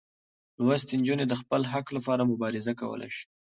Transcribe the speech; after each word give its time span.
لوستې 0.63 0.93
نجونې 0.99 1.25
د 1.27 1.33
خپل 1.41 1.61
حق 1.71 1.87
لپاره 1.97 2.29
مبارزه 2.31 2.71
کولی 2.81 3.09
شي. 3.15 3.23